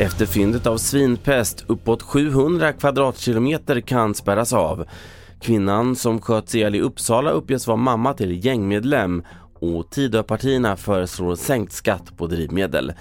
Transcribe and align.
Efter 0.00 0.26
fyndet 0.26 0.66
av 0.66 0.76
svinpest 0.76 1.64
uppåt 1.66 2.02
700 2.02 2.72
kvadratkilometer 2.72 3.80
kan 3.80 4.14
spärras 4.14 4.52
av. 4.52 4.84
Kvinnan 5.40 5.96
som 5.96 6.20
sköts 6.20 6.54
ihjäl 6.54 6.74
i 6.74 6.80
Uppsala 6.80 7.30
uppges 7.30 7.66
vara 7.66 7.76
mamma 7.76 8.14
till 8.14 8.44
gängmedlem 8.44 9.22
och 9.54 9.90
Tidöpartierna 9.90 10.76
föreslår 10.76 11.34
sänkt 11.34 11.72
skatt 11.72 12.16
på 12.16 12.26
drivmedel. 12.26 12.92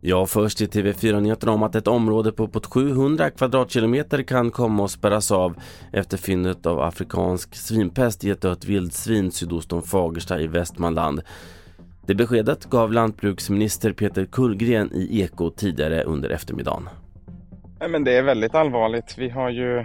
Jag 0.00 0.30
först 0.30 0.60
i 0.60 0.66
TV4-nyheterna 0.66 1.52
om 1.52 1.62
att 1.62 1.74
ett 1.74 1.88
område 1.88 2.32
på 2.32 2.44
uppåt 2.44 2.66
700 2.66 3.30
kvadratkilometer 3.30 4.22
kan 4.22 4.50
komma 4.50 4.84
att 4.84 4.90
spärras 4.90 5.30
av 5.30 5.54
efter 5.92 6.16
fyndet 6.16 6.66
av 6.66 6.80
afrikansk 6.80 7.54
svinpest 7.54 8.24
i 8.24 8.30
ett 8.30 8.40
dött 8.40 8.64
vildsvin 8.64 9.30
sydost 9.30 9.72
om 9.72 9.82
Fagersta 9.82 10.40
i 10.40 10.46
Västmanland. 10.46 11.22
Det 12.08 12.14
beskedet 12.14 12.64
gav 12.64 12.92
lantbruksminister 12.92 13.92
Peter 13.92 14.24
Kullgren 14.24 14.92
i 14.92 15.20
Eko 15.20 15.50
tidigare 15.50 16.02
under 16.02 16.30
eftermiddagen. 16.30 16.88
Men 17.90 18.04
det 18.04 18.16
är 18.16 18.22
väldigt 18.22 18.54
allvarligt. 18.54 19.14
Vi 19.18 19.28
har 19.28 19.50
ju 19.50 19.84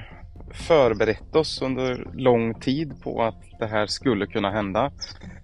förberett 0.53 1.35
oss 1.35 1.61
under 1.61 2.07
lång 2.13 2.53
tid 2.53 2.93
på 3.03 3.21
att 3.23 3.43
det 3.59 3.65
här 3.65 3.85
skulle 3.85 4.25
kunna 4.25 4.51
hända. 4.51 4.91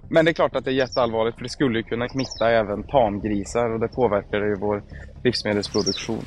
Men 0.10 0.26
det 0.26 0.32
är 0.32 0.34
klart 0.34 0.56
att 0.56 0.66
det 0.66 0.72
är 0.72 0.76
jätteallvarligt 0.76 1.38
för 1.38 1.44
det 1.44 1.50
skulle 1.50 1.84
kunna 1.84 2.10
smitta 2.10 2.52
även 2.52 2.84
tamgrisar 2.84 3.74
och 3.74 3.80
det 3.80 3.88
påverkar 3.88 4.38
ju 4.38 4.56
vår 4.56 4.84
livsmedelsproduktion. 5.24 6.26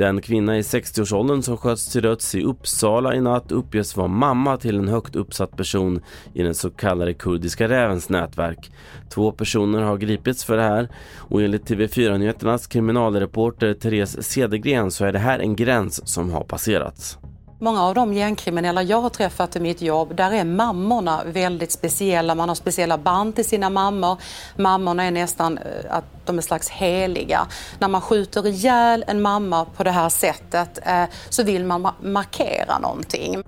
Den 0.00 0.20
kvinna 0.20 0.58
i 0.58 0.60
60-årsåldern 0.60 1.42
som 1.42 1.56
sköts 1.56 1.92
till 1.92 2.02
döds 2.02 2.34
i 2.34 2.42
Uppsala 2.42 3.14
i 3.14 3.20
natt 3.20 3.52
uppges 3.52 3.96
vara 3.96 4.08
mamma 4.08 4.56
till 4.56 4.78
en 4.78 4.88
högt 4.88 5.16
uppsatt 5.16 5.56
person 5.56 6.00
i 6.34 6.42
den 6.42 6.54
så 6.54 6.70
kallade 6.70 7.14
kurdiska 7.14 7.68
rävens 7.68 8.08
nätverk. 8.08 8.72
Två 9.10 9.32
personer 9.32 9.82
har 9.82 9.96
gripits 9.96 10.44
för 10.44 10.56
det 10.56 10.62
här 10.62 10.88
och 11.18 11.42
enligt 11.42 11.70
TV4-nyheternas 11.70 12.66
kriminalreporter 12.66 13.74
Therese 13.74 14.22
Cedergren 14.22 14.90
så 14.90 15.04
är 15.04 15.12
det 15.12 15.18
här 15.18 15.38
en 15.38 15.56
gräns 15.56 16.08
som 16.08 16.30
har 16.30 16.44
passerats. 16.44 17.18
Många 17.62 17.82
av 17.82 17.94
de 17.94 18.14
gängkriminella 18.14 18.82
jag 18.82 19.00
har 19.00 19.10
träffat 19.10 19.56
i 19.56 19.60
mitt 19.60 19.82
jobb, 19.82 20.16
där 20.16 20.32
är 20.32 20.44
mammorna 20.44 21.20
väldigt 21.26 21.72
speciella. 21.72 22.34
Man 22.34 22.48
har 22.48 22.56
speciella 22.56 22.98
band 22.98 23.34
till 23.34 23.44
sina 23.44 23.70
mammor. 23.70 24.16
Mammorna 24.56 25.04
är 25.04 25.10
nästan 25.10 25.58
eh, 25.58 25.64
att 25.96 26.04
de 26.26 26.38
är 26.38 26.42
slags 26.42 26.68
heliga. 26.68 27.46
När 27.78 27.88
man 27.88 28.00
skjuter 28.00 28.46
ihjäl 28.46 29.04
en 29.06 29.22
mamma 29.22 29.64
på 29.64 29.84
det 29.84 29.90
här 29.90 30.08
sättet 30.08 30.78
eh, 30.86 31.04
så 31.28 31.42
vill 31.42 31.64
man 31.64 31.88
markera 32.02 32.78
någonting. 32.78 33.42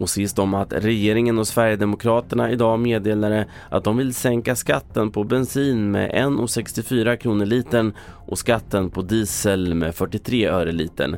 Och 0.00 0.10
sist 0.10 0.38
om 0.38 0.54
att 0.54 0.72
regeringen 0.72 1.38
och 1.38 1.48
Sverigedemokraterna 1.48 2.50
idag 2.50 2.80
meddelade 2.80 3.46
att 3.68 3.84
de 3.84 3.96
vill 3.96 4.14
sänka 4.14 4.56
skatten 4.56 5.10
på 5.10 5.24
bensin 5.24 5.90
med 5.90 6.10
1,64 6.10 7.16
kronor 7.16 7.46
litern 7.46 7.92
och 8.26 8.38
skatten 8.38 8.90
på 8.90 9.02
diesel 9.02 9.74
med 9.74 9.94
43 9.94 10.46
öre 10.46 10.72
litern. 10.72 11.16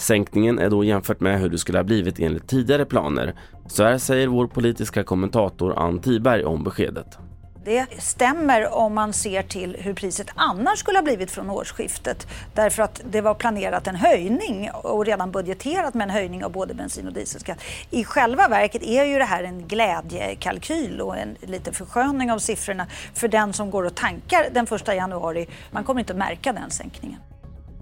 Sänkningen 0.00 0.58
är 0.58 0.70
då 0.70 0.84
jämfört 0.84 1.20
med 1.20 1.40
hur 1.40 1.48
det 1.48 1.58
skulle 1.58 1.78
ha 1.78 1.84
blivit 1.84 2.18
enligt 2.18 2.48
tidigare 2.48 2.84
planer. 2.84 3.34
Så 3.66 3.84
här 3.84 3.98
säger 3.98 4.26
vår 4.26 4.46
politiska 4.46 5.04
kommentator 5.04 5.78
Ann 5.78 6.00
Tiberg 6.00 6.44
om 6.44 6.64
beskedet. 6.64 7.18
Det 7.64 7.86
stämmer 7.98 8.74
om 8.74 8.94
man 8.94 9.12
ser 9.12 9.42
till 9.42 9.76
hur 9.78 9.94
priset 9.94 10.26
annars 10.34 10.78
skulle 10.78 10.98
ha 10.98 11.02
blivit 11.02 11.30
från 11.30 11.50
årsskiftet. 11.50 12.26
Därför 12.54 12.82
att 12.82 13.00
det 13.10 13.20
var 13.20 13.34
planerat 13.34 13.86
en 13.86 13.96
höjning 13.96 14.70
och 14.70 15.06
redan 15.06 15.30
budgeterat 15.30 15.94
med 15.94 16.04
en 16.04 16.10
höjning 16.10 16.44
av 16.44 16.52
både 16.52 16.74
bensin 16.74 17.06
och 17.06 17.12
dieselskatt. 17.12 17.58
I 17.90 18.04
själva 18.04 18.48
verket 18.48 18.82
är 18.82 19.04
ju 19.04 19.18
det 19.18 19.24
här 19.24 19.42
en 19.42 19.68
glädjekalkyl 19.68 21.00
och 21.00 21.16
en 21.16 21.36
liten 21.40 21.74
försköning 21.74 22.32
av 22.32 22.38
siffrorna 22.38 22.86
för 23.14 23.28
den 23.28 23.52
som 23.52 23.70
går 23.70 23.84
och 23.84 23.94
tankar 23.94 24.46
den 24.52 24.64
1 24.64 24.88
januari. 24.88 25.46
Man 25.70 25.84
kommer 25.84 26.00
inte 26.00 26.12
att 26.12 26.18
märka 26.18 26.52
den 26.52 26.70
sänkningen. 26.70 27.18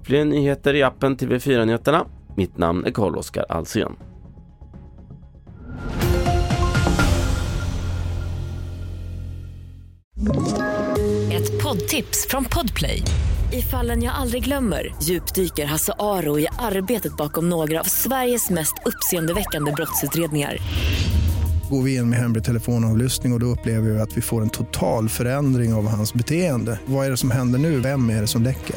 Fler 0.09 0.25
nyheter 0.25 0.75
i 0.75 0.83
appen 0.83 1.17
TV4 1.17 1.65
Nyheterna. 1.65 2.07
Mitt 2.37 2.59
namn 2.59 2.85
är 2.85 2.91
Carl-Oskar 2.91 3.45
Alsen. 3.49 3.93
Ett 11.33 11.63
poddtips 11.63 12.27
från 12.31 12.45
Podplay. 12.45 13.03
I 13.53 13.63
fallen 13.63 14.03
jag 14.03 14.15
aldrig 14.15 14.45
glömmer 14.45 14.95
djupdyker 15.03 15.67
Hasse 15.67 15.93
Aro 15.99 16.39
i 16.39 16.47
arbetet 16.59 17.17
bakom 17.17 17.49
några 17.49 17.81
av 17.81 17.85
Sveriges 17.85 18.51
mest 18.51 18.75
uppseendeväckande 18.85 19.73
brottsutredningar 19.73 20.59
går 21.71 21.83
vi 21.83 21.97
in 21.97 22.11
med 22.11 22.19
hemlig 22.19 22.45
telefonavlyssning 22.45 23.33
och, 23.33 23.37
och 23.37 23.41
då 23.41 23.47
upplever 23.47 23.91
vi 23.91 24.01
att 24.01 24.17
vi 24.17 24.21
får 24.21 24.43
en 24.43 24.51
total 24.51 25.09
förändring 25.09 25.75
av 25.75 25.89
hans 25.89 26.15
beteende. 26.15 26.81
Vad 26.87 27.07
är 27.07 27.11
det 27.11 27.17
som 27.17 27.31
händer 27.31 27.59
nu? 27.59 27.81
Vem 27.81 28.11
är 28.11 28.21
det 28.21 28.27
som 28.27 28.43
läcker? 28.43 28.77